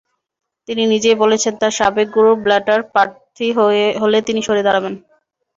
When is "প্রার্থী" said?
2.93-3.47